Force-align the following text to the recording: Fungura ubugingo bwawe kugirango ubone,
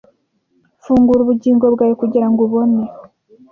Fungura 0.83 1.19
ubugingo 1.23 1.65
bwawe 1.73 1.93
kugirango 2.01 2.39
ubone, 2.47 2.81